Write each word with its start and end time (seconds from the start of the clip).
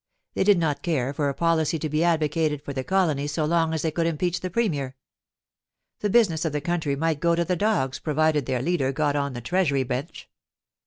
They 0.33 0.43
did 0.43 0.57
not 0.57 0.81
care 0.81 1.13
for 1.13 1.29
a 1.29 1.33
policy 1.35 1.77
to 1.77 1.87
be 1.87 2.03
advocated 2.03 2.63
for 2.63 2.73
the 2.73 2.83
colony 2.83 3.27
so 3.27 3.45
long 3.45 3.71
as 3.71 3.83
they 3.83 3.91
could 3.91 4.07
impeach 4.07 4.39
the 4.39 4.49
Premier.... 4.49 4.95
The 5.99 6.09
business 6.09 6.43
of 6.43 6.53
the 6.53 6.59
country 6.59 6.95
might 6.95 7.19
go 7.19 7.35
to 7.35 7.45
the 7.45 7.55
dogs 7.55 7.99
provided 7.99 8.47
their 8.47 8.63
leader 8.63 8.91
got 8.91 9.15
on 9.15 9.33
the 9.33 9.41
Treasury 9.41 9.83
bench. 9.83 10.27